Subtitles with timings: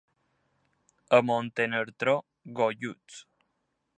[1.17, 2.15] A Montenartró,
[2.61, 3.23] golluts.